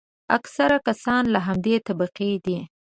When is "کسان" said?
0.87-1.23